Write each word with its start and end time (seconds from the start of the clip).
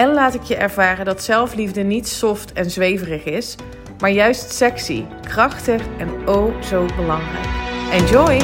en 0.00 0.12
laat 0.12 0.34
ik 0.34 0.42
je 0.42 0.56
ervaren 0.56 1.04
dat 1.04 1.22
zelfliefde 1.22 1.82
niet 1.82 2.08
soft 2.08 2.52
en 2.52 2.70
zweverig 2.70 3.24
is, 3.24 3.56
maar 3.98 4.10
juist 4.10 4.52
sexy, 4.52 5.04
krachtig 5.22 5.86
en 5.98 6.28
oh 6.28 6.62
zo 6.62 6.86
belangrijk. 6.96 7.46
Enjoy! 7.92 8.40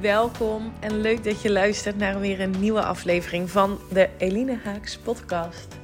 Welkom 0.00 0.72
en 0.80 1.00
leuk 1.00 1.24
dat 1.24 1.42
je 1.42 1.52
luistert 1.52 1.96
naar 1.96 2.20
weer 2.20 2.40
een 2.40 2.54
nieuwe 2.60 2.82
aflevering 2.82 3.50
van 3.50 3.78
de 3.92 4.08
Eline 4.18 4.58
Haaks 4.64 4.98
podcast. 4.98 5.74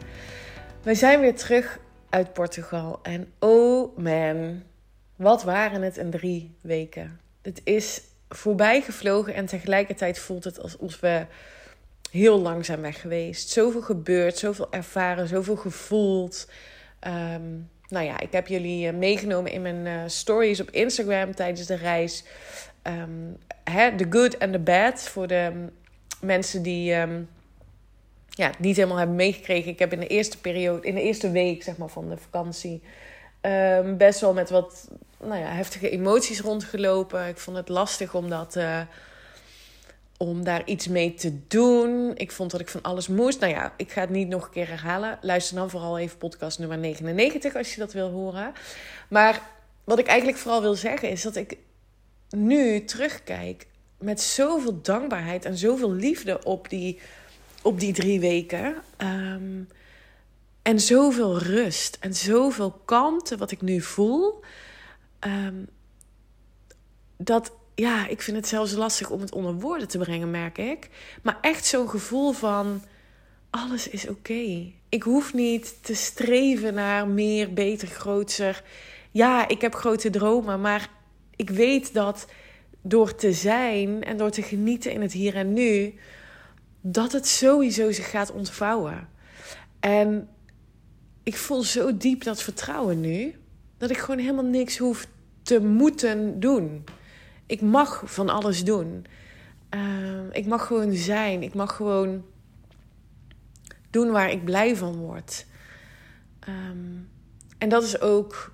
Wij 0.83 0.95
zijn 0.95 1.21
weer 1.21 1.37
terug 1.37 1.79
uit 2.11 2.33
Portugal 2.33 2.99
en 3.03 3.33
oh 3.39 3.97
man, 3.99 4.63
wat 5.17 5.43
waren 5.43 5.83
het 5.83 5.97
een 5.97 6.11
drie 6.11 6.57
weken. 6.61 7.21
Het 7.43 7.61
is 7.65 8.03
voorbij 8.29 8.81
gevlogen 8.81 9.35
en 9.35 9.47
tegelijkertijd 9.47 10.19
voelt 10.19 10.45
het 10.45 10.61
alsof 10.63 11.01
we 11.01 11.27
heel 12.11 12.41
lang 12.41 12.65
zijn 12.65 12.81
weg 12.81 13.01
geweest. 13.01 13.49
Zoveel 13.49 13.83
gebeurd, 13.83 14.39
zoveel 14.39 14.73
ervaren, 14.73 15.29
zoveel 15.29 15.57
gevoeld. 15.57 16.49
Um, 17.35 17.71
nou 17.89 18.05
ja, 18.05 18.21
ik 18.21 18.33
heb 18.33 18.47
jullie 18.47 18.89
eh, 18.89 18.95
meegenomen 18.95 19.53
in 19.53 19.63
mijn 19.63 19.87
uh, 19.87 20.03
stories 20.07 20.61
op 20.61 20.71
Instagram 20.71 21.35
tijdens 21.35 21.67
de 21.67 21.75
reis. 21.75 22.25
Um, 22.83 23.37
the 23.97 24.07
good 24.11 24.39
and 24.39 24.53
the 24.53 24.59
bad 24.59 25.03
voor 25.03 25.27
de 25.27 25.51
um, 25.55 25.71
mensen 26.21 26.63
die 26.63 26.95
um, 26.95 27.29
ja, 28.29 28.47
het 28.47 28.59
niet 28.59 28.77
helemaal 28.77 28.99
hebben 28.99 29.17
meegekregen. 29.17 29.71
Ik 29.71 29.79
heb 29.79 29.93
in 29.93 30.01
de 30.01 30.07
eerste 30.07 30.39
periode, 30.39 30.87
in 30.87 30.95
de 30.95 31.03
eerste 31.03 31.31
week 31.31 31.63
zeg 31.63 31.77
maar, 31.77 31.89
van 31.89 32.09
de 32.09 32.17
vakantie, 32.17 32.83
best 33.97 34.21
wel 34.21 34.33
met 34.33 34.51
wat 34.51 34.89
nou 35.21 35.41
ja, 35.41 35.47
heftige 35.47 35.91
emoties 35.91 36.41
rondgelopen. 36.41 37.27
Ik 37.27 37.39
vond 37.39 37.57
het 37.57 37.69
lastig 37.69 38.15
om 38.15 38.29
dat. 38.29 38.57
Uh, 38.57 38.81
om 40.19 40.45
daar 40.45 40.63
iets 40.65 40.89
mee 40.89 41.15
te 41.15 41.39
doen. 41.49 42.13
Ik 42.15 42.33
vond 42.33 42.51
dat 42.51 42.61
ik 42.61 42.69
van 42.69 42.83
alles 42.83 43.09
moest. 43.09 43.41
Nou 43.41 43.53
ja, 43.53 43.73
ik 43.77 43.93
ga 43.93 44.01
het 44.01 44.11
niet 44.11 44.29
nog 44.29 44.45
een 44.45 44.51
keer 44.51 44.69
herhalen. 44.69 45.19
Luister 45.21 45.57
dan 45.57 45.71
vooral 45.71 45.99
even 45.99 46.19
podcast 46.19 46.59
nummer 46.59 46.79
99 46.79 47.57
als 47.57 47.75
je 47.75 47.81
dat 47.81 47.93
wil 47.93 48.11
horen. 48.11 48.53
Maar 49.09 49.43
wat 49.85 49.99
ik 49.99 50.07
eigenlijk 50.07 50.39
vooral 50.39 50.61
wil 50.61 50.75
zeggen 50.75 51.11
is 51.11 51.23
dat 51.23 51.37
ik 51.37 51.57
nu 52.31 52.85
terugkijk 52.85 53.67
met 53.99 54.21
zoveel 54.21 54.81
dankbaarheid 54.83 55.45
en 55.45 55.57
zoveel 55.57 55.93
liefde 55.93 56.45
op 56.45 56.69
die, 56.69 57.01
op 57.63 57.81
die 57.81 57.93
drie 57.93 58.21
weken. 58.21 58.75
Um, 58.99 59.69
en 60.67 60.81
zoveel 60.81 61.39
rust 61.39 61.97
en 62.01 62.15
zoveel 62.15 62.71
kalmte 62.85 63.37
wat 63.37 63.51
ik 63.51 63.61
nu 63.61 63.81
voel. 63.81 64.41
Um, 65.21 65.69
dat, 67.17 67.53
ja, 67.75 68.07
ik 68.07 68.23
vind 68.23 68.37
het 68.37 68.49
zelfs 68.49 68.73
lastig 68.73 69.11
om 69.11 69.21
het 69.21 69.33
onder 69.33 69.55
woorden 69.55 69.89
te 69.89 69.99
brengen, 69.99 70.31
merk 70.31 70.59
ik. 70.59 70.89
Maar 71.23 71.39
echt 71.41 71.65
zo'n 71.65 71.89
gevoel 71.89 72.33
van: 72.33 72.83
alles 73.51 73.89
is 73.89 74.09
oké. 74.09 74.73
Ik 74.89 75.03
hoef 75.03 75.35
niet 75.35 75.75
te 75.83 75.95
streven 75.95 76.75
naar 76.75 77.09
meer, 77.09 77.53
beter, 77.53 77.89
groter. 77.89 78.63
Ja, 79.11 79.49
ik 79.49 79.61
heb 79.61 79.75
grote 79.75 80.11
dromen, 80.11 80.61
maar 80.61 80.91
ik 81.37 81.51
weet 81.51 81.95
dat 81.95 82.27
door 82.83 83.15
te 83.15 83.33
zijn 83.33 84.05
en 84.05 84.17
door 84.17 84.31
te 84.31 84.43
genieten 84.43 84.93
in 84.93 85.01
het 85.01 85.13
hier 85.13 85.35
en 85.35 85.53
nu, 85.53 85.95
dat 86.81 87.13
het 87.13 87.27
sowieso 87.27 87.93
zich 87.93 88.11
gaat 88.11 88.33
ontvouwen. 88.33 89.09
En 89.81 90.29
ik 91.27 91.37
voel 91.37 91.63
zo 91.63 91.97
diep 91.97 92.23
dat 92.23 92.43
vertrouwen 92.43 93.01
nu, 93.01 93.35
dat 93.79 93.91
ik 93.91 93.99
gewoon 93.99 94.21
helemaal 94.21 94.45
niks 94.45 94.79
hoef 94.79 95.07
te 95.43 95.61
moeten 95.61 96.41
doen. 96.41 96.85
Ik 97.47 97.61
mag 97.61 98.03
van 98.05 98.29
alles 98.29 98.65
doen. 98.65 99.07
Uh, 99.75 100.33
ik 100.33 100.47
mag 100.47 100.67
gewoon 100.67 100.93
zijn. 100.95 101.43
Ik 101.43 101.55
mag 101.55 101.77
gewoon 101.77 102.25
doen 103.91 104.11
waar 104.11 104.31
ik 104.31 104.45
blij 104.45 104.77
van 104.77 104.97
word. 104.97 105.47
Um, 106.49 107.09
en 107.59 107.69
dat 107.69 107.83
is 107.83 108.01
ook 108.01 108.53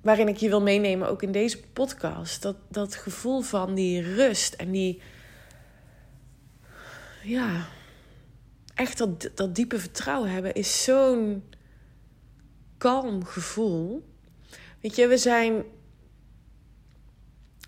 waarin 0.00 0.28
ik 0.28 0.36
je 0.36 0.48
wil 0.48 0.62
meenemen, 0.62 1.08
ook 1.08 1.22
in 1.22 1.32
deze 1.32 1.60
podcast. 1.72 2.42
Dat, 2.42 2.56
dat 2.68 2.94
gevoel 2.94 3.40
van 3.40 3.74
die 3.74 4.14
rust 4.14 4.54
en 4.54 4.70
die. 4.70 5.02
Ja, 7.22 7.66
echt 8.74 8.98
dat, 8.98 9.30
dat 9.34 9.54
diepe 9.54 9.78
vertrouwen 9.78 10.30
hebben 10.30 10.54
is 10.54 10.84
zo'n 10.84 11.42
kalm 12.78 13.24
gevoel. 13.24 14.08
Weet 14.80 14.96
je, 14.96 15.06
we 15.06 15.18
zijn 15.18 15.64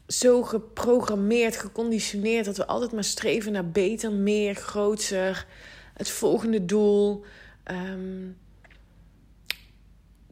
zo 0.06 0.42
geprogrammeerd, 0.42 1.56
geconditioneerd 1.56 2.44
dat 2.44 2.56
we 2.56 2.66
altijd 2.66 2.92
maar 2.92 3.04
streven 3.04 3.52
naar 3.52 3.70
beter, 3.70 4.12
meer, 4.12 4.54
groter, 4.54 5.46
het 5.94 6.10
volgende 6.10 6.64
doel. 6.64 7.24
Um, 7.70 8.36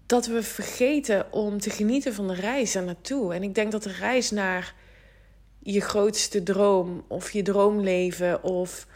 dat 0.07 0.27
we 0.27 0.43
vergeten 0.43 1.33
om 1.33 1.61
te 1.61 1.71
genieten 1.71 2.15
van 2.15 2.29
de 2.29 2.35
reis 2.35 2.73
daar 2.73 2.85
naartoe. 2.85 3.35
En 3.35 3.43
ik 3.43 3.55
denk 3.55 3.73
dat 3.73 3.83
de 3.83 3.93
reis 3.93 4.31
naar 4.31 4.75
je 5.59 5.81
grootste 5.81 6.43
droom 6.43 7.05
of 7.09 7.31
je 7.31 7.43
droomleven 7.43 8.43
of 8.43 8.87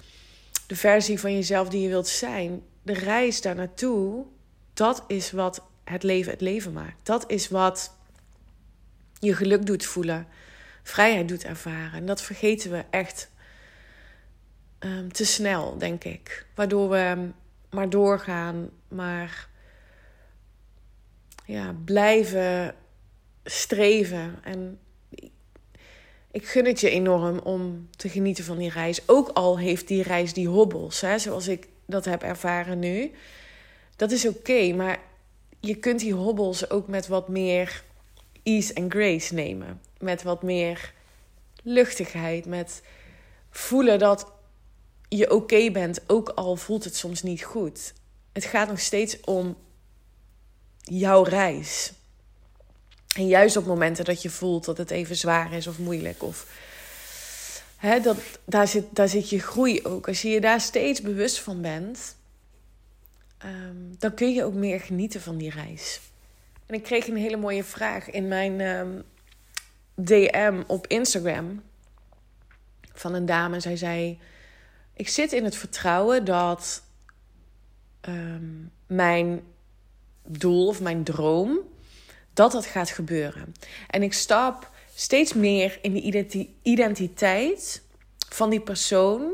de 0.66 0.76
versie 0.76 1.20
van 1.20 1.34
jezelf 1.34 1.68
die 1.68 1.80
je 1.80 1.88
wilt 1.88 2.08
zijn, 2.08 2.62
de 2.82 2.92
reis 2.92 3.40
daar 3.40 3.54
naartoe, 3.54 4.24
dat 4.78 5.04
is 5.06 5.30
wat 5.30 5.62
het 5.84 6.02
leven 6.02 6.32
het 6.32 6.40
leven 6.40 6.72
maakt. 6.72 7.06
Dat 7.06 7.30
is 7.30 7.48
wat 7.48 7.92
je 9.18 9.34
geluk 9.34 9.66
doet 9.66 9.84
voelen 9.84 10.26
vrijheid 10.82 11.28
doet 11.28 11.44
ervaren. 11.44 11.92
En 11.92 12.06
dat 12.06 12.22
vergeten 12.22 12.70
we 12.70 12.84
echt 12.90 13.30
um, 14.80 15.12
te 15.12 15.24
snel, 15.24 15.78
denk 15.78 16.04
ik. 16.04 16.46
Waardoor 16.54 16.88
we 16.88 17.30
maar 17.70 17.90
doorgaan, 17.90 18.70
maar 18.88 19.48
ja, 21.44 21.74
blijven 21.84 22.74
streven. 23.44 24.38
En 24.42 24.78
ik 26.30 26.48
gun 26.48 26.64
het 26.64 26.80
je 26.80 26.90
enorm 26.90 27.38
om 27.38 27.88
te 27.96 28.08
genieten 28.08 28.44
van 28.44 28.58
die 28.58 28.70
reis. 28.70 29.08
Ook 29.08 29.28
al 29.28 29.58
heeft 29.58 29.88
die 29.88 30.02
reis 30.02 30.32
die 30.32 30.48
hobbels, 30.48 31.00
hè, 31.00 31.18
zoals 31.18 31.48
ik 31.48 31.68
dat 31.86 32.04
heb 32.04 32.22
ervaren 32.22 32.78
nu. 32.78 33.12
Dat 33.98 34.10
is 34.10 34.26
oké, 34.26 34.72
maar 34.72 35.00
je 35.60 35.74
kunt 35.74 36.00
die 36.00 36.14
hobbels 36.14 36.70
ook 36.70 36.88
met 36.88 37.06
wat 37.06 37.28
meer 37.28 37.84
ease 38.42 38.72
en 38.72 38.90
grace 38.90 39.34
nemen 39.34 39.80
met 39.98 40.22
wat 40.22 40.42
meer 40.42 40.92
luchtigheid, 41.62 42.46
met 42.46 42.82
voelen 43.50 43.98
dat 43.98 44.32
je 45.08 45.30
oké 45.30 45.70
bent, 45.70 46.00
ook 46.06 46.28
al 46.28 46.56
voelt 46.56 46.84
het 46.84 46.96
soms 46.96 47.22
niet 47.22 47.42
goed. 47.44 47.92
Het 48.32 48.44
gaat 48.44 48.68
nog 48.68 48.80
steeds 48.80 49.20
om 49.20 49.56
jouw 50.80 51.22
reis. 51.22 51.92
En 53.16 53.26
juist 53.26 53.56
op 53.56 53.66
momenten 53.66 54.04
dat 54.04 54.22
je 54.22 54.30
voelt 54.30 54.64
dat 54.64 54.78
het 54.78 54.90
even 54.90 55.16
zwaar 55.16 55.52
is 55.52 55.66
of 55.66 55.78
moeilijk, 55.78 56.22
of 56.22 56.46
dat, 58.02 58.16
daar, 58.44 58.68
zit, 58.68 58.84
daar 58.90 59.08
zit 59.08 59.30
je 59.30 59.40
groei 59.40 59.84
ook. 59.84 60.08
Als 60.08 60.22
je 60.22 60.28
je 60.28 60.40
daar 60.40 60.60
steeds 60.60 61.00
bewust 61.00 61.38
van 61.40 61.60
bent, 61.60 62.16
ehm, 63.38 63.76
dan 63.98 64.14
kun 64.14 64.32
je 64.32 64.44
ook 64.44 64.54
meer 64.54 64.80
genieten 64.80 65.20
van 65.20 65.36
die 65.36 65.50
reis. 65.50 66.00
En 66.66 66.74
ik 66.74 66.82
kreeg 66.82 67.08
een 67.08 67.16
hele 67.16 67.36
mooie 67.36 67.64
vraag 67.64 68.10
in 68.10 68.28
mijn 68.28 68.60
DM 69.94 70.62
op 70.66 70.86
Instagram 70.86 71.62
van 72.98 73.14
een 73.14 73.26
dame. 73.26 73.60
Zij 73.60 73.76
zei: 73.76 74.18
Ik 74.94 75.08
zit 75.08 75.32
in 75.32 75.44
het 75.44 75.56
vertrouwen 75.56 76.24
dat 76.24 76.82
um, 78.08 78.72
mijn 78.86 79.42
doel 80.26 80.66
of 80.66 80.80
mijn 80.80 81.04
droom, 81.04 81.58
dat 82.32 82.52
dat 82.52 82.66
gaat 82.66 82.90
gebeuren. 82.90 83.54
En 83.88 84.02
ik 84.02 84.12
stap 84.12 84.70
steeds 84.94 85.32
meer 85.32 85.78
in 85.82 85.92
de 85.92 86.48
identiteit 86.62 87.82
van 88.28 88.50
die 88.50 88.60
persoon 88.60 89.32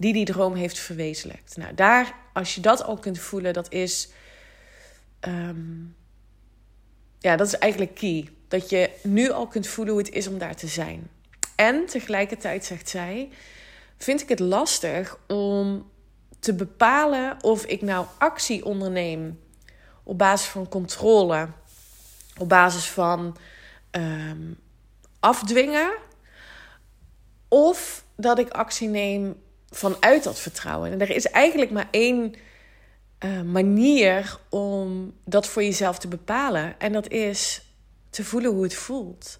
die 0.00 0.12
die 0.12 0.24
droom 0.24 0.54
heeft 0.54 0.78
verwezenlijkt. 0.78 1.56
Nou, 1.56 1.74
daar, 1.74 2.14
als 2.32 2.54
je 2.54 2.60
dat 2.60 2.82
al 2.82 2.96
kunt 2.96 3.18
voelen, 3.18 3.52
dat 3.52 3.72
is. 3.72 4.08
Um, 5.20 5.96
ja, 7.18 7.36
dat 7.36 7.46
is 7.46 7.58
eigenlijk 7.58 7.94
key. 7.94 8.28
Dat 8.48 8.70
je 8.70 8.90
nu 9.02 9.30
al 9.30 9.46
kunt 9.46 9.66
voelen 9.66 9.94
hoe 9.94 10.02
het 10.02 10.12
is 10.12 10.26
om 10.26 10.38
daar 10.38 10.56
te 10.56 10.66
zijn. 10.66 11.10
En 11.56 11.86
tegelijkertijd 11.86 12.64
zegt 12.64 12.88
zij: 12.88 13.28
vind 13.96 14.20
ik 14.20 14.28
het 14.28 14.40
lastig 14.40 15.18
om 15.28 15.90
te 16.38 16.54
bepalen 16.54 17.36
of 17.42 17.64
ik 17.64 17.82
nou 17.82 18.06
actie 18.18 18.64
onderneem 18.64 19.40
op 20.02 20.18
basis 20.18 20.48
van 20.48 20.68
controle, 20.68 21.48
op 22.38 22.48
basis 22.48 22.88
van 22.88 23.36
um, 23.90 24.58
afdwingen, 25.18 25.92
of 27.48 28.04
dat 28.16 28.38
ik 28.38 28.50
actie 28.50 28.88
neem 28.88 29.36
vanuit 29.70 30.24
dat 30.24 30.38
vertrouwen. 30.38 30.92
En 30.92 31.00
er 31.00 31.10
is 31.10 31.26
eigenlijk 31.26 31.70
maar 31.70 31.88
één 31.90 32.34
uh, 33.24 33.42
manier 33.42 34.38
om 34.48 35.14
dat 35.24 35.46
voor 35.46 35.62
jezelf 35.62 35.98
te 35.98 36.08
bepalen. 36.08 36.74
En 36.78 36.92
dat 36.92 37.08
is 37.08 37.62
te 38.10 38.24
voelen 38.24 38.50
hoe 38.50 38.62
het 38.62 38.74
voelt. 38.74 39.38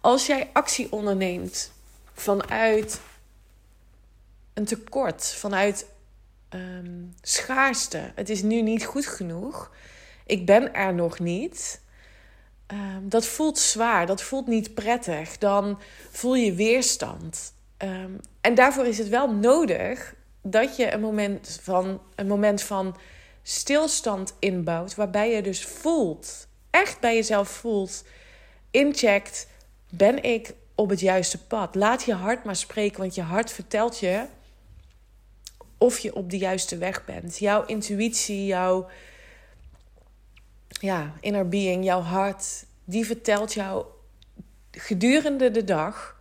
Als 0.00 0.26
jij 0.26 0.50
actie 0.52 0.92
onderneemt 0.92 1.72
vanuit 2.12 3.00
een 4.54 4.64
tekort, 4.64 5.26
vanuit 5.26 5.86
um, 6.50 7.14
schaarste. 7.22 8.12
Het 8.14 8.28
is 8.28 8.42
nu 8.42 8.62
niet 8.62 8.84
goed 8.84 9.06
genoeg. 9.06 9.70
Ik 10.26 10.46
ben 10.46 10.74
er 10.74 10.94
nog 10.94 11.18
niet. 11.18 11.80
Um, 12.66 13.08
dat 13.08 13.26
voelt 13.26 13.58
zwaar, 13.58 14.06
dat 14.06 14.22
voelt 14.22 14.46
niet 14.46 14.74
prettig. 14.74 15.38
Dan 15.38 15.78
voel 16.10 16.34
je 16.34 16.54
weerstand. 16.54 17.52
Um, 17.78 18.20
en 18.48 18.54
daarvoor 18.54 18.86
is 18.86 18.98
het 18.98 19.08
wel 19.08 19.30
nodig 19.32 20.14
dat 20.42 20.76
je 20.76 20.92
een 20.92 21.00
moment 21.00 21.58
van, 21.62 22.00
een 22.14 22.26
moment 22.26 22.62
van 22.62 22.96
stilstand 23.42 24.34
inbouwt. 24.38 24.94
Waarbij 24.94 25.30
je 25.34 25.42
dus 25.42 25.64
voelt, 25.64 26.48
echt 26.70 27.00
bij 27.00 27.14
jezelf 27.14 27.48
voelt, 27.48 28.04
incheckt: 28.70 29.48
ben 29.90 30.22
ik 30.22 30.54
op 30.74 30.88
het 30.88 31.00
juiste 31.00 31.44
pad? 31.44 31.74
Laat 31.74 32.02
je 32.02 32.14
hart 32.14 32.44
maar 32.44 32.56
spreken, 32.56 33.00
want 33.00 33.14
je 33.14 33.22
hart 33.22 33.52
vertelt 33.52 33.98
je 33.98 34.26
of 35.78 35.98
je 35.98 36.14
op 36.14 36.30
de 36.30 36.38
juiste 36.38 36.76
weg 36.78 37.04
bent. 37.04 37.38
Jouw 37.38 37.64
intuïtie, 37.64 38.46
jouw 38.46 38.88
ja, 40.68 41.12
inner 41.20 41.48
being, 41.48 41.84
jouw 41.84 42.00
hart, 42.00 42.64
die 42.84 43.06
vertelt 43.06 43.52
jou 43.54 43.84
gedurende 44.70 45.50
de 45.50 45.64
dag 45.64 46.17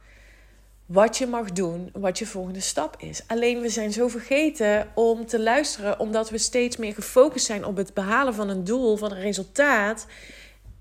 wat 0.87 1.17
je 1.17 1.27
mag 1.27 1.51
doen, 1.51 1.89
wat 1.93 2.17
je 2.17 2.25
volgende 2.25 2.59
stap 2.59 2.95
is. 2.99 3.23
Alleen 3.27 3.61
we 3.61 3.69
zijn 3.69 3.91
zo 3.91 4.07
vergeten 4.07 4.87
om 4.95 5.25
te 5.25 5.41
luisteren, 5.41 5.99
omdat 5.99 6.29
we 6.29 6.37
steeds 6.37 6.77
meer 6.77 6.93
gefocust 6.93 7.45
zijn 7.45 7.65
op 7.65 7.77
het 7.77 7.93
behalen 7.93 8.33
van 8.33 8.49
een 8.49 8.63
doel, 8.63 8.97
van 8.97 9.11
een 9.11 9.21
resultaat, 9.21 10.05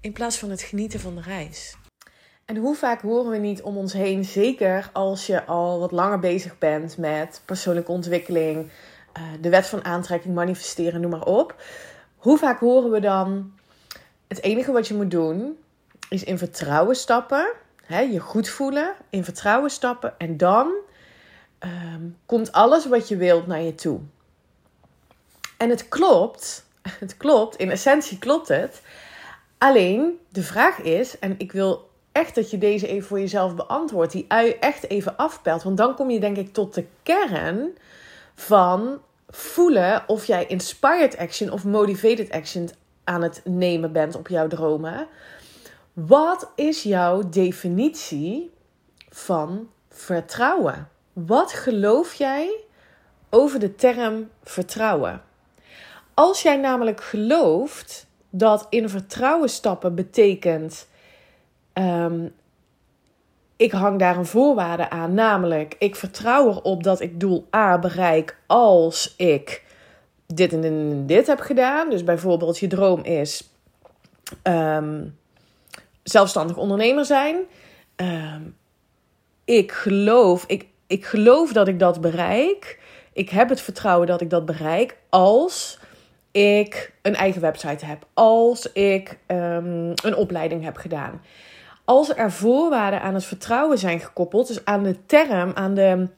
in 0.01 0.13
plaats 0.13 0.39
van 0.39 0.51
het 0.51 0.63
genieten 0.63 1.01
van 1.01 1.15
de 1.15 1.21
reis. 1.21 1.77
En 2.45 2.57
hoe 2.57 2.75
vaak 2.75 3.01
horen 3.01 3.31
we 3.31 3.37
niet 3.37 3.63
om 3.63 3.77
ons 3.77 3.93
heen, 3.93 4.25
zeker 4.25 4.91
als 4.93 5.27
je 5.27 5.45
al 5.45 5.79
wat 5.81 5.93
langer 5.93 6.19
bezig 6.19 6.59
bent 6.59 6.97
met 6.99 7.43
persoonlijke 7.45 7.93
ontwikkeling, 7.93 8.71
eh, 9.13 9.23
de 9.41 9.49
wet 9.49 9.67
van 9.67 9.85
aantrekking, 9.85 10.35
manifesteren, 10.35 11.01
noem 11.01 11.11
maar 11.11 11.27
op. 11.27 11.63
Hoe 12.17 12.39
vaak 12.39 12.61
horen 12.61 12.91
we 12.91 13.01
dan: 13.01 13.53
het 14.29 14.43
enige 14.43 14.73
wat 14.73 14.89
je 14.89 14.95
moet 14.95 15.11
doen 15.11 15.59
is 16.09 16.25
in 16.25 16.39
vertrouwen 16.39 16.97
stappen, 16.97 17.53
je 17.89 18.21
goed 18.21 18.49
voelen, 18.49 18.95
in 19.11 19.25
vertrouwen 19.25 19.71
stappen 19.71 20.15
en 20.19 20.37
dan 20.37 20.73
ehm, 21.59 22.03
komt 22.27 22.53
alles 22.53 22.87
wat 22.87 23.09
je 23.09 23.17
wilt 23.17 23.47
naar 23.47 23.63
je 23.63 23.75
toe. 23.75 24.01
En 25.57 25.71
het 25.71 25.89
klopt, 25.89 26.67
het 27.01 27.17
klopt, 27.17 27.57
in 27.57 27.71
essentie 27.71 28.19
klopt 28.19 28.49
het. 28.49 28.83
Alleen 29.59 30.21
de 30.29 30.43
vraag 30.43 30.81
is, 30.81 31.19
en 31.19 31.35
ik 31.39 31.53
wil 31.53 31.91
echt 32.13 32.35
dat 32.35 32.51
je 32.51 32.59
deze 32.59 32.87
even 32.87 33.09
voor 33.09 33.21
jezelf 33.21 33.55
beantwoordt, 33.55 34.13
die 34.13 34.25
ui 34.29 34.51
echt 34.51 34.89
even 34.89 35.17
afpelt. 35.17 35.63
Want 35.63 35.77
dan 35.77 35.95
kom 35.95 36.11
je 36.11 36.21
denk 36.21 36.37
ik 36.37 36.53
tot 36.53 36.75
de 36.75 36.87
kern 37.03 37.79
van 38.35 39.01
voelen 39.29 40.03
of 40.07 40.25
jij 40.25 40.47
inspired 40.47 41.17
action 41.17 41.51
of 41.51 41.65
motivated 41.65 42.31
action 42.31 42.69
aan 43.05 43.23
het 43.23 43.41
nemen 43.45 43.93
bent 43.93 44.17
op 44.17 44.29
jouw 44.29 44.49
dromen. 44.49 45.07
Wat 45.97 46.51
is 46.55 46.83
jouw 46.83 47.29
definitie 47.29 48.51
van 49.09 49.69
vertrouwen? 49.89 50.89
Wat 51.13 51.53
geloof 51.53 52.15
jij 52.15 52.61
over 53.31 53.61
de 53.61 53.75
term 53.75 54.31
vertrouwen? 54.45 55.23
Als 56.15 56.43
jij 56.43 56.57
namelijk 56.57 57.01
gelooft 57.01 58.07
dat 58.31 58.67
in 58.71 58.89
vertrouwen 58.89 59.49
stappen 59.49 59.95
betekent 59.95 60.87
Um, 61.79 62.35
ik 63.57 63.73
hang 63.73 63.99
daar 63.99 64.17
een 64.17 64.27
voorwaarde 64.27 64.91
aan, 64.91 65.15
namelijk 65.15 65.77
ik 65.79 65.97
vertrouw 65.97 66.49
erop 66.49 66.83
dat 66.83 67.01
ik 67.01 67.21
doel 67.21 67.47
A 67.55 67.79
bereik 67.79 68.39
als 68.47 69.15
ik 69.17 69.65
dit 70.27 70.53
en 70.53 71.07
dit 71.07 71.27
heb 71.27 71.41
gedaan. 71.41 71.91
Dus 71.91 72.05
bijvoorbeeld 72.05 72.59
je 72.59 72.67
droom 72.67 73.03
is 73.03 73.51
um, 74.43 75.19
zelfstandig 76.09 76.57
ondernemer 76.57 77.05
zijn. 77.05 77.37
Um, 77.97 78.57
ik 79.45 79.73
geloof, 79.73 80.45
ik, 80.47 80.67
ik 80.87 81.05
geloof 81.05 81.53
dat 81.53 81.69
ik 81.69 81.79
dat 81.79 82.01
bereik. 82.01 82.81
Ik 83.13 83.31
heb 83.31 83.49
het 83.49 83.61
vertrouwen 83.61 84.07
dat 84.07 84.21
ik 84.21 84.31
dat 84.31 84.47
bereik 84.47 84.97
als 85.09 85.79
ik 86.31 86.93
een 87.03 87.15
eigen 87.15 87.41
website 87.41 87.87
heb, 87.87 88.07
als 88.15 88.73
ik 88.73 89.19
um, 89.27 89.93
een 90.03 90.17
opleiding 90.17 90.65
heb 90.65 90.77
gedaan 90.77 91.21
als 91.87 92.17
er 92.17 92.33
voorwaarden 92.33 93.01
aan 93.01 93.15
het 93.15 93.25
vertrouwen 93.25 93.79
zijn 93.79 94.01
gekoppeld, 94.01 94.47
dus 94.47 94.65
aan 94.65 94.83
de 94.83 95.07
term, 95.07 95.53
aan 95.55 95.75
de 95.75 96.09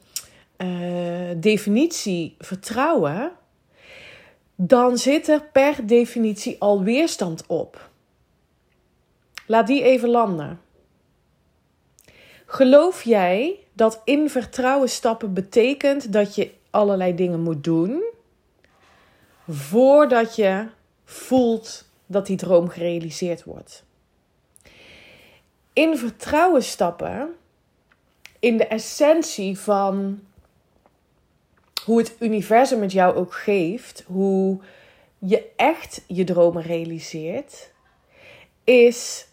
uh, 0.57 0.67
definitie 1.37 2.35
vertrouwen, 2.39 3.31
dan 4.55 4.97
zit 4.97 5.27
er 5.27 5.41
per 5.51 5.75
definitie 5.87 6.55
al 6.59 6.83
weerstand 6.83 7.43
op. 7.47 7.88
Laat 9.49 9.67
die 9.67 9.83
even 9.83 10.09
landen. 10.09 10.61
Geloof 12.45 13.03
jij 13.03 13.59
dat 13.73 14.01
in 14.05 14.29
vertrouwen 14.29 14.89
stappen 14.89 15.33
betekent 15.33 16.13
dat 16.13 16.35
je 16.35 16.51
allerlei 16.69 17.15
dingen 17.15 17.39
moet 17.39 17.63
doen 17.63 18.03
voordat 19.47 20.35
je 20.35 20.67
voelt 21.05 21.85
dat 22.05 22.25
die 22.25 22.37
droom 22.37 22.69
gerealiseerd 22.69 23.43
wordt? 23.43 23.83
in 25.79 25.97
vertrouwen 25.97 26.63
stappen 26.63 27.35
in 28.39 28.57
de 28.57 28.67
essentie 28.67 29.59
van 29.59 30.19
hoe 31.85 31.97
het 31.97 32.15
universum 32.19 32.81
het 32.81 32.91
jou 32.91 33.15
ook 33.15 33.33
geeft, 33.33 34.03
hoe 34.07 34.59
je 35.17 35.49
echt 35.55 36.03
je 36.07 36.23
dromen 36.23 36.63
realiseert, 36.63 37.71
is 38.63 39.27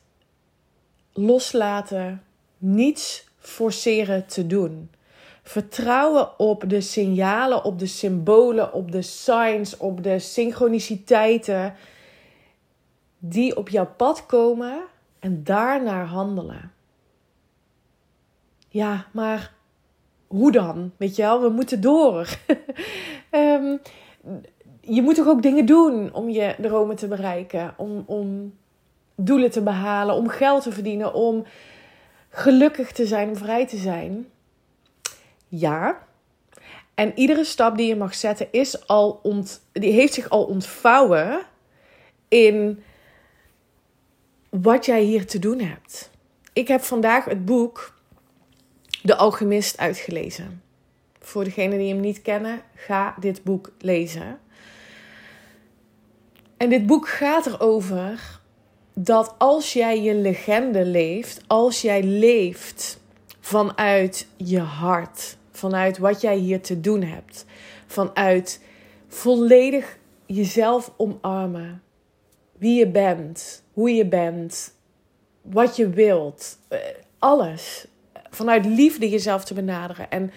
loslaten, 1.17 2.23
niets 2.59 3.29
forceren 3.39 4.27
te 4.27 4.47
doen. 4.47 4.91
Vertrouwen 5.43 6.39
op 6.39 6.69
de 6.69 6.81
signalen, 6.81 7.65
op 7.65 7.79
de 7.79 7.87
symbolen, 7.87 8.73
op 8.73 8.93
de 8.93 9.03
signs, 9.03 9.77
op 9.77 10.03
de 10.03 10.19
synchroniciteiten 10.19 11.75
die 13.19 13.57
op 13.57 13.69
jouw 13.69 13.89
pad 13.97 14.27
komen 14.27 14.79
en 15.19 15.45
daarnaar 15.45 16.07
handelen. 16.07 16.73
Ja, 18.69 19.07
maar 19.13 19.53
hoe 20.27 20.53
dan? 20.53 20.93
Weet 20.97 21.17
je 21.17 21.23
wel, 21.23 21.41
we 21.41 21.49
moeten 21.49 21.81
door. 21.81 22.39
um, 23.31 23.81
je 24.97 25.03
moet 25.03 25.15
toch 25.15 25.27
ook 25.27 25.43
dingen 25.43 25.67
doen 25.67 26.15
om 26.15 26.29
je 26.29 26.55
dromen 26.61 26.97
te 26.97 27.09
bereiken, 27.09 27.75
om, 27.77 28.03
om 28.07 28.53
doelen 29.17 29.51
te 29.51 29.63
behalen, 29.63 30.15
om 30.15 30.29
geld 30.29 30.63
te 30.63 30.73
verdienen, 30.73 31.15
om 31.15 31.45
gelukkig 32.29 32.93
te 32.93 33.07
zijn, 33.07 33.29
om 33.29 33.37
vrij 33.37 33.67
te 33.67 33.77
zijn. 33.77 34.27
Ja. 35.49 36.05
En 36.95 37.13
iedere 37.19 37.45
stap 37.45 37.77
die 37.77 37.87
je 37.87 37.97
mag 37.97 38.15
zetten 38.15 38.49
is 38.51 38.87
al 38.87 39.21
ont, 39.23 39.63
die 39.73 39.93
heeft 39.93 40.15
zich 40.15 40.29
al 40.29 40.45
ontvouwen 40.45 41.41
in 42.29 42.83
wat 44.51 44.87
jij 44.87 45.03
hier 45.03 45.27
te 45.27 45.39
doen 45.39 45.61
hebt. 45.61 46.11
Ik 46.53 46.69
heb 46.69 46.83
vandaag 46.83 47.25
het 47.25 47.45
boek 47.45 47.95
De 49.03 49.17
Alchemist 49.17 49.79
uitgelezen. 49.79 50.63
Voor 51.21 51.45
degenen 51.45 51.79
die 51.79 51.89
hem 51.93 52.01
niet 52.01 52.23
kennen, 52.23 52.61
ga 52.75 53.15
dit 53.21 53.45
boek 53.45 53.73
lezen. 53.79 54.39
En 56.57 56.69
dit 56.69 56.87
boek 56.87 57.09
gaat 57.09 57.47
erover 57.47 58.41
dat 58.99 59.35
als 59.39 59.73
jij 59.73 60.03
je 60.03 60.15
legende 60.15 60.85
leeft, 60.85 61.41
als 61.47 61.81
jij 61.81 62.03
leeft 62.03 63.01
vanuit 63.41 64.27
je 64.37 64.61
hart, 64.61 65.37
vanuit 65.51 65.99
wat 65.99 66.21
jij 66.21 66.37
hier 66.37 66.61
te 66.61 66.81
doen 66.81 67.03
hebt, 67.03 67.45
vanuit 67.87 68.61
volledig 69.09 69.99
jezelf 70.27 70.93
omarmen, 70.97 71.83
wie 72.59 72.79
je 72.79 72.89
bent, 72.89 73.63
hoe 73.73 73.95
je 73.95 74.07
bent, 74.07 74.75
wat 75.43 75.77
je 75.77 75.89
wilt, 75.89 76.59
eh, 76.69 76.79
alles. 77.19 77.87
Vanuit 78.31 78.65
liefde 78.65 79.09
jezelf 79.09 79.45
te 79.45 79.55
benaderen. 79.55 80.11
En 80.11 80.31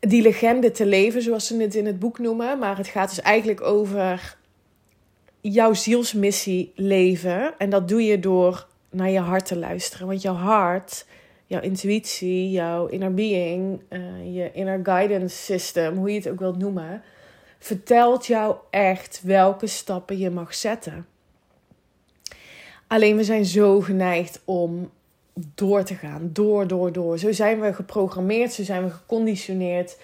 die 0.00 0.22
legende 0.22 0.70
te 0.70 0.86
leven, 0.86 1.22
zoals 1.22 1.46
ze 1.46 1.56
het 1.56 1.74
in 1.74 1.86
het 1.86 1.98
boek 1.98 2.18
noemen. 2.18 2.58
Maar 2.58 2.76
het 2.76 2.88
gaat 2.88 3.08
dus 3.08 3.20
eigenlijk 3.20 3.60
over 3.60 4.38
jouw 5.40 5.72
zielsmissie 5.72 6.72
leven. 6.74 7.58
En 7.58 7.70
dat 7.70 7.88
doe 7.88 8.02
je 8.02 8.18
door 8.18 8.66
naar 8.90 9.10
je 9.10 9.18
hart 9.18 9.46
te 9.46 9.58
luisteren. 9.58 10.06
Want 10.06 10.22
jouw 10.22 10.34
hart, 10.34 11.06
jouw 11.46 11.60
intuïtie, 11.60 12.50
jouw 12.50 12.86
inner 12.86 13.14
being, 13.14 13.82
uh, 13.90 14.34
je 14.34 14.52
inner 14.52 14.80
guidance 14.82 15.36
system, 15.36 15.96
hoe 15.96 16.10
je 16.10 16.18
het 16.18 16.28
ook 16.28 16.38
wilt 16.38 16.58
noemen, 16.58 17.02
vertelt 17.58 18.26
jou 18.26 18.56
echt 18.70 19.20
welke 19.24 19.66
stappen 19.66 20.18
je 20.18 20.30
mag 20.30 20.54
zetten. 20.54 21.06
Alleen 22.86 23.16
we 23.16 23.24
zijn 23.24 23.44
zo 23.44 23.80
geneigd 23.80 24.40
om 24.44 24.90
door 25.54 25.84
te 25.84 25.94
gaan. 25.94 26.30
Door, 26.32 26.66
door, 26.66 26.92
door. 26.92 27.18
Zo 27.18 27.32
zijn 27.32 27.60
we 27.60 27.74
geprogrammeerd, 27.74 28.52
zo 28.52 28.62
zijn 28.62 28.84
we 28.84 28.90
geconditioneerd 28.90 29.96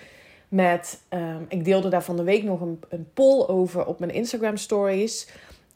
met. 0.48 1.00
Um, 1.10 1.46
ik 1.48 1.64
deelde 1.64 1.88
daar 1.88 2.02
van 2.02 2.16
de 2.16 2.22
week 2.22 2.42
nog 2.42 2.60
een, 2.60 2.80
een 2.88 3.08
poll 3.14 3.46
over 3.46 3.86
op 3.86 3.98
mijn 3.98 4.12
Instagram 4.12 4.56
stories. 4.56 5.28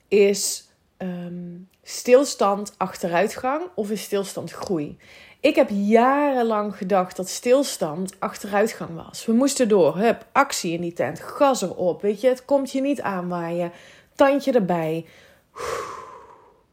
Is 0.09 0.69
um, 0.99 1.69
stilstand 1.83 2.75
achteruitgang 2.77 3.63
of 3.75 3.91
is 3.91 4.03
stilstand 4.03 4.51
groei? 4.51 4.99
Ik 5.41 5.55
heb 5.55 5.69
jarenlang 5.73 6.77
gedacht 6.77 7.17
dat 7.17 7.29
stilstand 7.29 8.17
achteruitgang 8.19 9.05
was. 9.05 9.27
We 9.27 9.33
moesten 9.33 9.69
door. 9.69 9.97
Hup, 9.97 10.27
actie 10.33 10.73
in 10.73 10.81
die 10.81 10.93
tent. 10.93 11.21
Gas 11.21 11.63
erop. 11.63 12.03
Weet 12.03 12.21
je, 12.21 12.29
het 12.29 12.45
komt 12.45 12.73
je 12.73 12.81
niet 12.81 13.01
aanwaaien. 13.01 13.73
Tandje 14.15 14.53
erbij. 14.53 15.07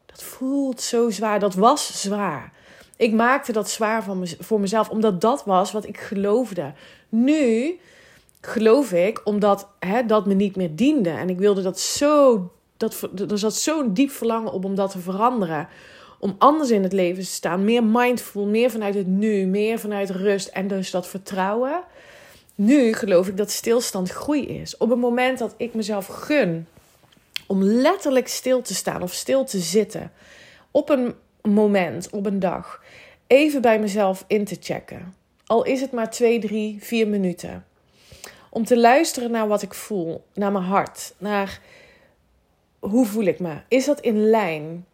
Dat 0.05 0.23
voelt 0.23 0.81
zo 0.81 1.09
zwaar. 1.09 1.39
Dat 1.39 1.53
was 1.53 2.01
zwaar. 2.01 2.53
Ik 2.97 3.13
maakte 3.13 3.51
dat 3.51 3.69
zwaar 3.69 4.03
voor 4.39 4.59
mezelf, 4.59 4.89
omdat 4.89 5.21
dat 5.21 5.45
was 5.45 5.71
wat 5.71 5.87
ik 5.87 5.97
geloofde. 5.99 6.73
Nu 7.09 7.75
geloof 8.41 8.91
ik, 8.91 9.21
omdat 9.23 9.67
hè, 9.79 10.05
dat 10.05 10.25
me 10.25 10.33
niet 10.33 10.55
meer 10.55 10.75
diende. 10.75 11.09
En 11.09 11.29
ik 11.29 11.37
wilde 11.37 11.61
dat 11.61 11.79
zo. 11.79 12.51
Dat, 12.77 13.09
er 13.29 13.37
zat 13.37 13.55
zo'n 13.55 13.93
diep 13.93 14.09
verlangen 14.09 14.51
op 14.51 14.65
om 14.65 14.75
dat 14.75 14.91
te 14.91 14.99
veranderen. 14.99 15.67
Om 16.19 16.35
anders 16.37 16.69
in 16.69 16.83
het 16.83 16.93
leven 16.93 17.23
te 17.23 17.29
staan. 17.29 17.63
Meer 17.63 17.83
mindful, 17.83 18.45
meer 18.45 18.71
vanuit 18.71 18.95
het 18.95 19.07
nu, 19.07 19.45
meer 19.45 19.79
vanuit 19.79 20.09
rust 20.09 20.47
en 20.47 20.67
dus 20.67 20.91
dat 20.91 21.07
vertrouwen. 21.07 21.83
Nu 22.55 22.93
geloof 22.93 23.27
ik 23.27 23.37
dat 23.37 23.51
stilstand 23.51 24.09
groei 24.09 24.47
is. 24.47 24.77
Op 24.77 24.89
het 24.89 24.99
moment 24.99 25.39
dat 25.39 25.53
ik 25.57 25.73
mezelf 25.73 26.07
gun 26.07 26.67
om 27.47 27.63
letterlijk 27.63 28.27
stil 28.27 28.61
te 28.61 28.75
staan 28.75 29.01
of 29.01 29.13
stil 29.13 29.43
te 29.43 29.59
zitten. 29.59 30.11
Op 30.71 30.89
een 30.89 31.15
moment, 31.53 32.09
op 32.09 32.25
een 32.25 32.39
dag, 32.39 32.83
even 33.27 33.61
bij 33.61 33.79
mezelf 33.79 34.23
in 34.27 34.45
te 34.45 34.57
checken. 34.59 35.15
Al 35.45 35.63
is 35.63 35.81
het 35.81 35.91
maar 35.91 36.11
2, 36.11 36.39
3, 36.39 36.77
4 36.79 37.07
minuten. 37.07 37.65
Om 38.49 38.65
te 38.65 38.77
luisteren 38.77 39.31
naar 39.31 39.47
wat 39.47 39.61
ik 39.61 39.73
voel, 39.73 40.23
naar 40.33 40.51
mijn 40.51 40.63
hart, 40.63 41.13
naar 41.17 41.61
hoe 42.79 43.05
voel 43.05 43.23
ik 43.23 43.39
me. 43.39 43.55
Is 43.67 43.85
dat 43.85 43.99
in 43.99 44.29
lijn 44.29 44.85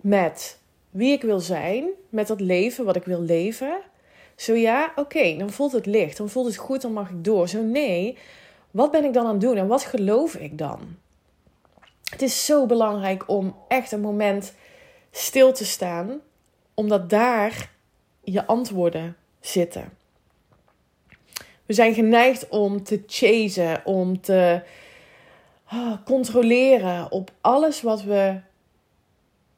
met 0.00 0.58
wie 0.90 1.12
ik 1.12 1.22
wil 1.22 1.40
zijn, 1.40 1.84
met 2.08 2.26
dat 2.26 2.40
leven 2.40 2.84
wat 2.84 2.96
ik 2.96 3.04
wil 3.04 3.20
leven? 3.20 3.80
Zo 4.36 4.54
ja, 4.54 4.92
oké, 4.96 5.36
dan 5.36 5.50
voelt 5.50 5.72
het 5.72 5.86
licht, 5.86 6.16
dan 6.16 6.28
voelt 6.28 6.46
het 6.46 6.56
goed, 6.56 6.82
dan 6.82 6.92
mag 6.92 7.10
ik 7.10 7.24
door. 7.24 7.48
Zo 7.48 7.62
nee, 7.62 8.18
wat 8.70 8.90
ben 8.90 9.04
ik 9.04 9.12
dan 9.12 9.26
aan 9.26 9.32
het 9.32 9.40
doen 9.40 9.56
en 9.56 9.66
wat 9.66 9.84
geloof 9.84 10.34
ik 10.34 10.58
dan? 10.58 10.80
Het 12.04 12.22
is 12.22 12.44
zo 12.44 12.66
belangrijk 12.66 13.28
om 13.28 13.56
echt 13.68 13.92
een 13.92 14.00
moment 14.00 14.54
stil 15.16 15.52
te 15.52 15.64
staan, 15.64 16.20
omdat 16.74 17.10
daar 17.10 17.70
je 18.20 18.46
antwoorden 18.46 19.16
zitten. 19.40 19.92
We 21.66 21.72
zijn 21.72 21.94
geneigd 21.94 22.48
om 22.48 22.82
te 22.82 23.02
chasen, 23.06 23.86
om 23.86 24.20
te 24.20 24.62
oh, 25.72 26.04
controleren 26.04 27.10
op 27.10 27.30
alles 27.40 27.82
wat 27.82 28.02
we 28.02 28.40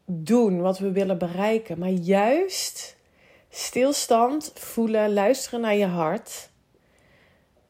doen, 0.04 0.60
wat 0.60 0.78
we 0.78 0.92
willen 0.92 1.18
bereiken. 1.18 1.78
Maar 1.78 1.90
juist 1.90 2.96
stilstand, 3.48 4.52
voelen, 4.54 5.12
luisteren 5.12 5.60
naar 5.60 5.76
je 5.76 5.86
hart, 5.86 6.50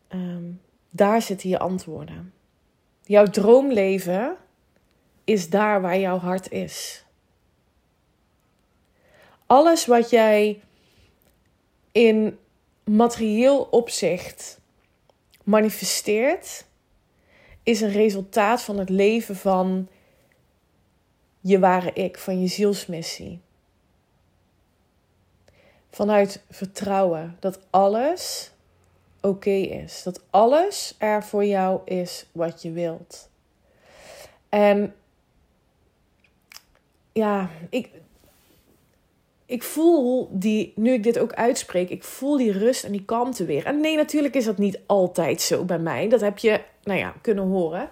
ehm, 0.09 0.45
daar 0.91 1.23
zitten 1.23 1.49
je 1.49 1.59
antwoorden. 1.59 2.33
Jouw 3.05 3.27
droomleven 3.27 4.37
is 5.25 5.51
daar 5.51 5.81
waar 5.81 5.99
jouw 5.99 6.19
hart 6.19 6.51
is. 6.51 7.06
Alles 9.47 9.87
wat 9.87 10.11
jij 10.11 10.61
in 11.93 12.39
materieel 12.85 13.63
opzicht 13.63 14.61
manifesteert, 15.45 16.65
is 17.63 17.81
een 17.81 17.93
resultaat 17.93 18.63
van 18.63 18.79
het 18.79 18.89
leven 18.89 19.37
van 19.37 19.89
je 21.41 21.59
ware 21.59 21.93
ik, 21.93 22.19
van 22.19 22.41
je 22.41 22.47
zielsmissie. 22.47 23.41
Vanuit 25.91 26.43
vertrouwen 26.51 27.37
dat 27.41 27.59
alles 27.71 28.51
oké 29.21 29.51
is. 29.51 30.03
Dat 30.03 30.23
alles 30.31 30.95
er 30.99 31.25
voor 31.25 31.45
jou 31.45 31.81
is 31.85 32.27
wat 32.33 32.63
je 32.63 32.71
wilt. 32.71 33.29
En 34.49 34.95
ja, 37.13 37.51
ik, 37.71 37.91
ik 39.47 39.63
voel 39.63 40.29
die, 40.33 40.73
nu 40.77 40.93
ik 40.93 41.03
dit 41.03 41.19
ook 41.19 41.33
uitspreek, 41.33 41.91
ik 41.91 42.05
voel 42.05 42.37
die 42.37 42.53
rust 42.53 42.85
en 42.85 42.93
die 42.93 43.05
kalmte 43.05 43.45
weer. 43.45 43.67
En 43.67 43.81
nee, 43.81 43.97
natuurlijk 43.97 44.35
is 44.35 44.45
dat 44.45 44.59
niet 44.59 44.79
altijd 44.87 45.41
zo 45.41 45.65
bij 45.65 45.79
mij. 45.79 46.09
Dat 46.09 46.21
heb 46.21 46.39
je, 46.39 46.61
nou 46.83 46.99
ja, 46.99 47.15
kunnen 47.21 47.45
horen 47.45 47.89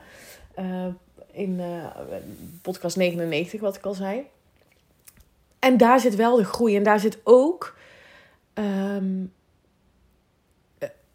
uh, 0.59 0.87
in 1.33 1.59
uh, 1.59 1.87
podcast 2.63 2.97
99, 2.97 3.61
wat 3.61 3.77
ik 3.77 3.85
al 3.85 3.95
zei. 3.95 4.27
En 5.59 5.77
daar 5.77 6.01
zit 6.01 6.15
wel 6.15 6.37
de 6.37 6.45
groei 6.45 6.77
en 6.77 6.83
daar 6.83 7.01
zit 7.01 7.19
ook, 7.25 7.77
um, 8.55 9.33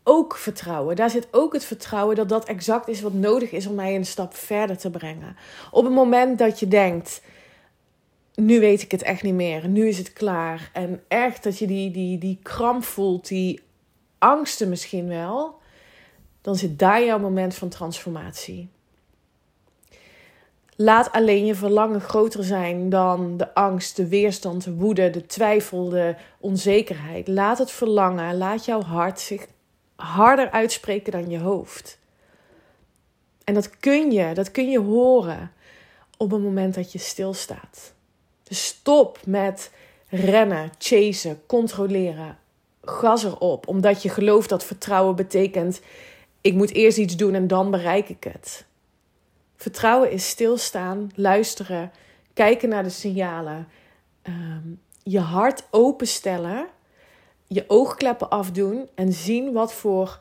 ook 0.03 0.38
vertrouwen. 0.38 0.96
Daar 0.96 1.10
zit 1.10 1.27
ook 1.31 1.53
het 1.53 1.65
vertrouwen 1.65 2.15
dat 2.15 2.29
dat 2.29 2.46
exact 2.46 2.88
is 2.88 3.01
wat 3.01 3.13
nodig 3.13 3.51
is 3.51 3.67
om 3.67 3.75
mij 3.75 3.96
een 3.96 4.05
stap 4.05 4.36
verder 4.36 4.77
te 4.77 4.89
brengen. 4.89 5.36
Op 5.72 5.84
het 5.84 5.93
moment 5.93 6.38
dat 6.38 6.60
je 6.60 6.67
denkt 6.67 7.22
nu 8.39 8.60
weet 8.60 8.81
ik 8.81 8.91
het 8.91 9.01
echt 9.01 9.24
niet 9.24 9.34
meer. 9.34 9.67
Nu 9.67 9.88
is 9.88 9.98
het 9.98 10.13
klaar. 10.13 10.69
En 10.74 11.01
echt 11.08 11.43
dat 11.43 11.58
je 11.58 11.67
die, 11.67 11.91
die, 11.91 12.17
die 12.17 12.39
kramp 12.41 12.84
voelt, 12.84 13.27
die 13.27 13.62
angsten 14.17 14.69
misschien 14.69 15.08
wel. 15.08 15.58
Dan 16.41 16.55
zit 16.55 16.79
daar 16.79 17.03
jouw 17.03 17.19
moment 17.19 17.55
van 17.55 17.69
transformatie. 17.69 18.69
Laat 20.75 21.12
alleen 21.12 21.46
je 21.46 21.55
verlangen 21.55 22.01
groter 22.01 22.43
zijn 22.43 22.89
dan 22.89 23.38
de 23.38 23.53
angst, 23.53 23.96
de 23.96 24.08
weerstand, 24.08 24.63
de 24.63 24.74
woede, 24.74 25.10
de 25.10 25.25
twijfel, 25.25 25.89
de 25.89 26.15
onzekerheid. 26.39 27.27
Laat 27.27 27.58
het 27.58 27.72
verlangen, 27.72 28.38
laat 28.38 28.65
jouw 28.65 28.81
hart 28.81 29.19
zich 29.19 29.48
harder 29.96 30.51
uitspreken 30.51 31.12
dan 31.12 31.29
je 31.29 31.39
hoofd. 31.39 32.00
En 33.43 33.53
dat 33.53 33.79
kun 33.79 34.12
je, 34.12 34.34
dat 34.34 34.51
kun 34.51 34.69
je 34.69 34.79
horen 34.79 35.51
op 36.17 36.31
het 36.31 36.41
moment 36.41 36.75
dat 36.75 36.91
je 36.91 37.00
stilstaat. 37.00 37.93
Dus 38.50 38.65
stop 38.65 39.20
met 39.25 39.72
rennen, 40.08 40.72
chasen, 40.77 41.41
controleren. 41.46 42.38
Gas 42.82 43.24
erop, 43.24 43.68
omdat 43.68 44.03
je 44.03 44.10
gelooft 44.10 44.50
dat 44.50 44.63
vertrouwen 44.63 45.15
betekent: 45.15 45.82
ik 46.41 46.53
moet 46.53 46.74
eerst 46.74 46.98
iets 46.98 47.15
doen 47.15 47.34
en 47.34 47.48
dan 47.48 47.72
bereik 47.72 48.10
ik 48.10 48.24
het. 48.24 48.65
Vertrouwen 49.56 50.12
is 50.12 50.27
stilstaan, 50.27 51.10
luisteren, 51.15 51.91
kijken 52.34 52.70
naar 52.70 52.84
de 52.84 52.89
signalen, 52.89 53.68
ehm, 54.22 54.68
je 55.03 55.20
hart 55.20 55.68
openstellen, 55.72 56.68
je 57.48 57.63
oogkleppen 57.68 58.29
afdoen 58.29 58.89
en 58.96 59.13
zien 59.13 59.53
wat 59.53 59.74
voor 59.74 60.20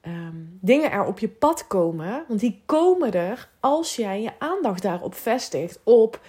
ehm, 0.00 0.36
dingen 0.60 0.90
er 0.90 1.04
op 1.04 1.18
je 1.18 1.28
pad 1.28 1.66
komen. 1.66 2.24
Want 2.28 2.40
die 2.40 2.62
komen 2.66 3.12
er 3.12 3.48
als 3.60 3.96
jij 3.96 4.22
je 4.22 4.32
aandacht 4.38 4.82
daarop 4.82 5.14
vestigt, 5.14 5.80
op 5.84 6.20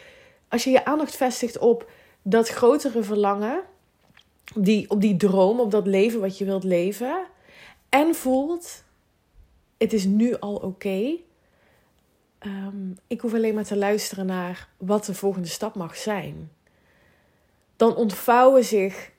als 0.56 0.64
je 0.64 0.70
je 0.70 0.86
aandacht 0.86 1.16
vestigt 1.16 1.58
op 1.58 1.90
dat 2.22 2.50
grotere 2.50 3.04
verlangen, 3.04 3.62
die, 4.54 4.90
op 4.90 5.02
die 5.02 5.18
droom, 5.18 5.60
op 5.60 5.72
dat 5.72 5.88
leven 5.88 6.20
wat 6.20 6.38
je 6.38 6.46
wilt 6.46 6.64
leven, 6.64 7.26
en 7.90 8.16
voelt: 8.16 8.84
het 9.78 9.94
is 9.94 10.06
nu 10.06 10.40
al 10.40 10.56
oké. 10.56 11.16
Ehm, 12.40 12.92
ik 13.08 13.22
hoef 13.22 13.34
alleen 13.34 13.54
maar 13.54 13.64
te 13.64 13.78
luisteren 13.78 14.26
naar 14.26 14.70
wat 14.78 15.06
de 15.06 15.14
volgende 15.14 15.48
stap 15.48 15.76
mag 15.76 15.98
zijn. 15.98 16.52
Dan 17.76 17.96
ontvouwen 17.96 18.66
zich 18.66 19.12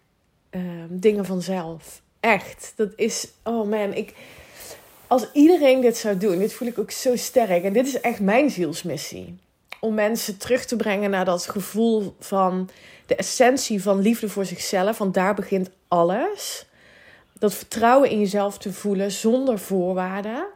um, 0.51 0.89
dingen 0.91 1.25
vanzelf. 1.25 2.03
Echt. 2.21 2.73
Dat 2.77 2.93
is, 2.95 3.29
oh 3.43 3.69
man, 3.69 3.93
ik, 3.93 4.15
als 5.07 5.33
iedereen 5.33 5.81
dit 5.81 5.97
zou 5.97 6.17
doen, 6.17 6.39
dit 6.39 6.53
voel 6.53 6.69
ik 6.69 6.79
ook 6.79 6.91
zo 6.91 7.17
sterk. 7.17 7.65
En 7.65 7.73
dit 7.73 7.87
is 7.87 8.01
echt 8.01 8.21
mijn 8.21 8.51
zielsmissie 8.51 9.39
om 9.81 9.95
mensen 9.95 10.37
terug 10.37 10.65
te 10.65 10.77
brengen 10.77 11.11
naar 11.11 11.25
dat 11.25 11.49
gevoel 11.49 12.17
van 12.21 12.69
de 13.07 13.15
essentie 13.15 13.83
van 13.83 13.99
liefde 13.99 14.29
voor 14.29 14.45
zichzelf. 14.45 14.99
Want 14.99 15.15
daar 15.15 15.35
begint 15.35 15.71
alles. 15.89 16.67
dat 17.39 17.55
vertrouwen 17.55 18.11
in 18.11 18.19
jezelf 18.19 18.59
te 18.59 18.73
voelen 18.73 19.11
zonder 19.11 19.59
voorwaarden, 19.59 20.47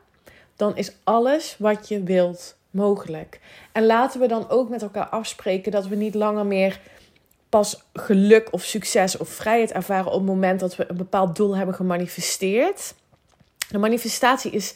dan 0.57 0.77
is 0.77 0.93
alles 1.05 1.57
wat 1.59 1.89
je 1.89 2.03
wilt 2.03 2.57
mogelijk. 2.71 3.41
En 3.73 3.87
laten 3.87 4.21
we 4.21 4.29
dan 4.29 4.49
ook 4.49 4.69
met 4.69 4.83
elkaar 4.83 5.09
afspreken 5.09 5.73
dat 5.73 5.87
we 5.87 5.97
niet 5.97 6.15
langer 6.15 6.47
meer 6.47 6.81
pas 7.49 7.83
geluk 7.93 8.49
of 8.51 8.63
succes 8.63 9.17
of 9.17 9.29
vrijheid 9.29 9.73
ervaren 9.73 10.13
op 10.13 10.19
het 10.19 10.27
moment 10.27 10.61
dat 10.61 10.77
we 10.77 10.85
een 10.89 10.97
bepaald 10.97 11.37
doel 11.37 11.57
hebben 11.57 11.75
gemanifesteerd. 11.75 12.95
De 13.69 13.79
manifestatie 13.79 14.51
is 14.51 14.75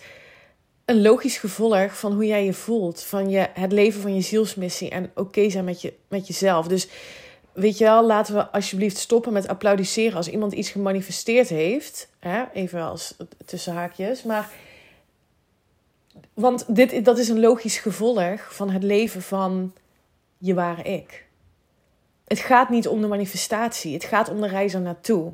een 0.84 1.02
logisch 1.02 1.36
gevolg 1.36 1.98
van 1.98 2.12
hoe 2.12 2.26
jij 2.26 2.44
je 2.44 2.52
voelt, 2.52 3.02
van 3.02 3.30
je, 3.30 3.48
het 3.52 3.72
leven 3.72 4.00
van 4.00 4.14
je 4.14 4.20
zielsmissie 4.20 4.90
en 4.90 5.10
oké 5.14 5.50
zijn 5.50 5.64
met, 5.64 5.80
je, 5.80 5.92
met 6.08 6.26
jezelf. 6.26 6.66
Dus 6.66 6.88
weet 7.52 7.78
je 7.78 7.84
wel, 7.84 8.06
laten 8.06 8.34
we 8.34 8.50
alsjeblieft 8.50 8.96
stoppen 8.96 9.32
met 9.32 9.48
applaudisseren 9.48 10.16
als 10.16 10.28
iemand 10.28 10.52
iets 10.52 10.70
gemanifesteerd 10.70 11.48
heeft. 11.48 12.08
Hè? 12.18 12.44
Even 12.52 12.82
als 12.82 13.16
tussen 13.44 13.72
haakjes. 13.72 14.22
Maar, 14.22 14.50
want 16.34 16.64
dit, 16.76 17.04
dat 17.04 17.18
is 17.18 17.28
een 17.28 17.40
logisch 17.40 17.78
gevolg 17.78 18.54
van 18.54 18.70
het 18.70 18.82
leven 18.82 19.22
van 19.22 19.74
je 20.38 20.54
ware 20.54 20.82
ik. 20.82 21.26
Het 22.24 22.38
gaat 22.38 22.68
niet 22.68 22.88
om 22.88 23.00
de 23.00 23.06
manifestatie, 23.06 23.94
het 23.94 24.04
gaat 24.04 24.28
om 24.28 24.40
de 24.40 24.48
reis 24.48 24.74
er 24.74 24.80
naartoe. 24.80 25.32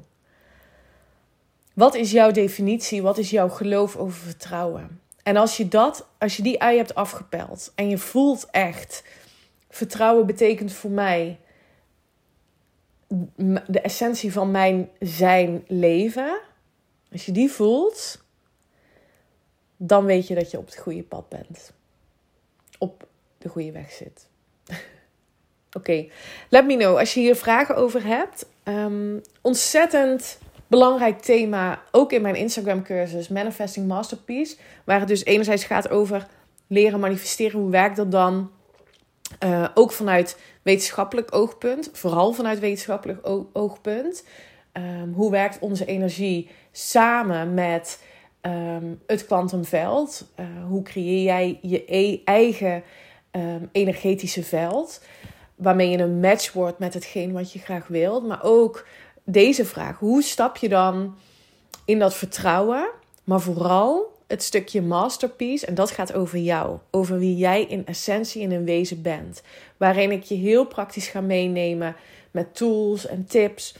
Wat 1.75 1.95
is 1.95 2.11
jouw 2.11 2.31
definitie? 2.31 3.03
Wat 3.03 3.19
is 3.19 3.31
jouw 3.31 3.49
geloof 3.49 3.97
over 3.97 4.19
vertrouwen? 4.19 5.01
En 5.23 5.37
als 5.37 5.57
je 5.57 5.69
dat, 5.69 6.07
als 6.19 6.37
je 6.37 6.43
die 6.43 6.61
ui 6.63 6.77
hebt 6.77 6.95
afgepeld 6.95 7.73
en 7.75 7.89
je 7.89 7.99
voelt 7.99 8.47
echt, 8.51 9.03
vertrouwen 9.69 10.27
betekent 10.27 10.73
voor 10.73 10.91
mij 10.91 11.39
de 13.67 13.81
essentie 13.81 14.33
van 14.33 14.51
mijn 14.51 14.91
zijn 15.01 15.65
leven. 15.67 16.41
Als 17.13 17.27
je 17.27 17.33
die 17.33 17.51
voelt, 17.51 18.25
dan 19.77 20.05
weet 20.05 20.27
je 20.27 20.35
dat 20.35 20.51
je 20.51 20.59
op 20.59 20.67
het 20.67 20.77
goede 20.77 21.03
pad 21.03 21.29
bent. 21.29 21.73
Op 22.79 23.09
de 23.39 23.49
goede 23.49 23.73
weg 23.73 23.93
zit. 23.93 24.27
Oké, 25.79 26.09
let 26.49 26.67
me 26.67 26.77
know 26.77 26.99
als 26.99 27.15
je 27.15 27.21
hier 27.21 27.37
vragen 27.37 27.77
over 27.77 28.05
hebt. 28.05 28.47
Um, 28.65 29.21
ontzettend 29.41 30.39
belangrijk 30.71 31.21
thema, 31.21 31.83
ook 31.91 32.13
in 32.13 32.23
mijn 32.23 32.35
Instagram 32.35 32.83
cursus 32.83 33.29
Manifesting 33.29 33.87
Masterpiece. 33.87 34.57
Waar 34.85 34.99
het 34.99 35.09
dus 35.09 35.25
enerzijds 35.25 35.65
gaat 35.65 35.91
over 35.91 36.27
leren 36.67 37.01
manifesteren. 37.01 37.61
Hoe 37.61 37.71
werkt 37.71 37.97
dat 37.97 38.11
dan? 38.11 38.51
Uh, 39.45 39.69
ook 39.75 39.93
vanuit 39.93 40.39
wetenschappelijk 40.63 41.35
oogpunt, 41.35 41.91
vooral 41.93 42.33
vanuit 42.33 42.59
wetenschappelijk 42.59 43.29
oogpunt. 43.53 44.25
Um, 44.73 45.13
hoe 45.13 45.31
werkt 45.31 45.59
onze 45.59 45.85
energie 45.85 46.49
samen 46.73 47.55
met 47.55 48.03
um, 48.43 49.01
het 49.07 49.27
kwantumveld? 49.27 50.27
Uh, 50.41 50.47
hoe 50.69 50.83
creëer 50.83 51.23
jij 51.23 51.59
je 51.63 51.95
e 51.97 52.21
eigen 52.25 52.83
um, 53.31 53.69
energetische 53.73 54.43
veld? 54.43 55.03
Waarmee 55.55 55.91
je 55.91 55.99
een 55.99 56.21
match 56.21 56.53
wordt 56.53 56.79
met 56.79 56.95
hetgeen 56.95 57.33
wat 57.33 57.53
je 57.53 57.59
graag 57.59 57.87
wilt. 57.87 58.27
Maar 58.27 58.43
ook 58.43 58.87
deze 59.25 59.65
vraag: 59.65 59.99
hoe 59.99 60.23
stap 60.23 60.57
je 60.57 60.69
dan 60.69 61.17
in 61.85 61.99
dat 61.99 62.15
vertrouwen? 62.15 62.89
Maar 63.25 63.41
vooral 63.41 64.19
het 64.31 64.43
stukje 64.43 64.83
masterpiece. 64.83 65.67
En 65.67 65.75
dat 65.75 65.91
gaat 65.91 66.13
over 66.13 66.39
jou. 66.39 66.79
Over 66.91 67.19
wie 67.19 67.37
jij 67.37 67.63
in 67.65 67.87
essentie 67.87 68.43
in 68.43 68.53
een 68.53 68.65
wezen 68.65 69.03
bent. 69.03 69.43
Waarin 69.77 70.11
ik 70.11 70.23
je 70.23 70.35
heel 70.35 70.67
praktisch 70.67 71.09
ga 71.09 71.21
meenemen 71.21 71.97
met 72.31 72.55
tools 72.55 73.07
en 73.07 73.27
tips. 73.27 73.75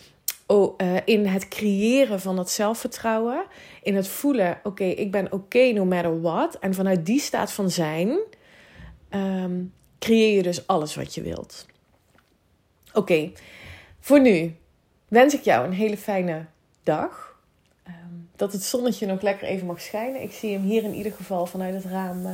Uh, 0.49 0.97
in 1.05 1.27
het 1.27 1.49
creëren 1.49 2.21
van 2.21 2.37
dat 2.37 2.51
zelfvertrouwen. 2.51 3.45
In 3.83 3.95
het 3.95 4.09
voelen, 4.09 4.61
oké, 4.63 4.85
ik 4.85 5.11
ben 5.11 5.25
oké 5.25 5.35
okay 5.35 5.71
no 5.73 5.85
matter 5.85 6.21
what. 6.21 6.59
En 6.59 6.75
vanuit 6.75 7.07
die 7.07 7.21
staat 7.21 7.53
van 7.53 7.71
zijn 7.71 8.19
um, 9.11 9.73
creëer 9.99 10.37
je 10.37 10.43
dus 10.43 10.67
alles 10.67 10.95
wat 10.95 11.15
je 11.15 11.23
wilt. 11.23 11.67
Oké, 12.93 13.33
voor 14.01 14.21
nu 14.21 14.57
wens 15.11 15.35
ik 15.35 15.43
jou 15.43 15.67
een 15.67 15.73
hele 15.73 15.97
fijne 15.97 16.45
dag 16.83 17.31
dat 18.41 18.53
het 18.53 18.63
zonnetje 18.63 19.07
nog 19.07 19.23
lekker 19.23 19.49
even 19.49 19.67
mag 19.67 19.81
schijnen. 19.81 20.23
Ik 20.23 20.33
zie 20.33 20.53
hem 20.53 20.63
hier 20.63 20.83
in 20.83 20.95
ieder 20.95 21.13
geval 21.13 21.47
vanuit 21.47 21.75
het 21.75 21.85
raam 21.85 22.27
uh, 22.27 22.33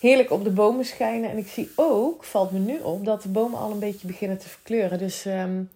heerlijk 0.00 0.30
op 0.30 0.44
de 0.44 0.50
bomen 0.50 0.84
schijnen. 0.84 1.30
En 1.30 1.36
ik 1.36 1.46
zie 1.46 1.70
ook, 1.74 2.24
valt 2.24 2.50
me 2.50 2.58
nu 2.58 2.78
op, 2.78 3.04
dat 3.04 3.22
de 3.22 3.28
bomen 3.28 3.58
al 3.58 3.70
een 3.70 3.78
beetje 3.78 4.06
beginnen 4.06 4.38
te 4.38 4.48
verkleuren. 4.48 4.98
Dus 4.98 5.24
um, 5.24 5.70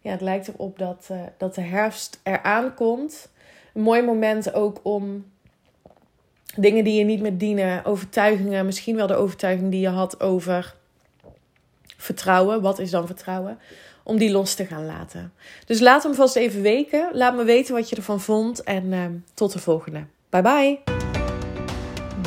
ja, 0.00 0.10
het 0.10 0.20
lijkt 0.20 0.48
erop 0.48 0.78
dat, 0.78 1.08
uh, 1.10 1.20
dat 1.36 1.54
de 1.54 1.60
herfst 1.60 2.20
eraan 2.22 2.74
komt. 2.74 3.28
Een 3.74 3.82
mooi 3.82 4.02
moment 4.02 4.54
ook 4.54 4.80
om 4.82 5.24
dingen 6.56 6.84
die 6.84 6.98
je 6.98 7.04
niet 7.04 7.20
meer 7.20 7.38
dienen, 7.38 7.84
overtuigingen, 7.84 8.66
misschien 8.66 8.96
wel 8.96 9.06
de 9.06 9.14
overtuiging 9.14 9.70
die 9.70 9.80
je 9.80 9.88
had 9.88 10.20
over 10.20 10.74
vertrouwen. 11.96 12.62
Wat 12.62 12.78
is 12.78 12.90
dan 12.90 13.06
vertrouwen? 13.06 13.58
Om 14.10 14.18
die 14.18 14.30
los 14.30 14.54
te 14.54 14.66
gaan 14.66 14.86
laten. 14.86 15.32
Dus 15.66 15.80
laat 15.80 16.02
hem 16.02 16.14
vast 16.14 16.36
even 16.36 16.62
weken. 16.62 17.08
Laat 17.12 17.36
me 17.36 17.44
weten 17.44 17.74
wat 17.74 17.88
je 17.88 17.96
ervan 17.96 18.20
vond. 18.20 18.62
En 18.62 18.84
uh, 18.84 19.04
tot 19.34 19.52
de 19.52 19.58
volgende. 19.58 20.04
Bye 20.30 20.42
bye. 20.42 20.78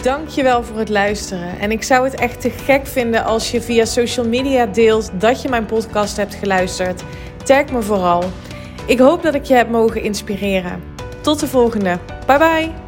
Dankjewel 0.01 0.63
voor 0.63 0.77
het 0.77 0.89
luisteren. 0.89 1.59
En 1.59 1.71
ik 1.71 1.83
zou 1.83 2.03
het 2.03 2.15
echt 2.15 2.41
te 2.41 2.49
gek 2.49 2.87
vinden 2.87 3.23
als 3.23 3.51
je 3.51 3.61
via 3.61 3.85
social 3.85 4.27
media 4.27 4.65
deelt 4.65 5.11
dat 5.19 5.41
je 5.41 5.49
mijn 5.49 5.65
podcast 5.65 6.17
hebt 6.17 6.33
geluisterd. 6.33 7.03
Tag 7.43 7.71
me 7.71 7.81
vooral. 7.81 8.23
Ik 8.87 8.99
hoop 8.99 9.23
dat 9.23 9.35
ik 9.35 9.43
je 9.43 9.53
heb 9.53 9.69
mogen 9.69 10.01
inspireren. 10.01 10.83
Tot 11.21 11.39
de 11.39 11.47
volgende. 11.47 11.99
Bye 12.25 12.37
bye. 12.37 12.82